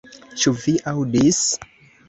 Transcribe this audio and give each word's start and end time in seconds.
Ĉu 0.43 0.53
vi 0.63 0.73
aŭdis? 0.93 1.45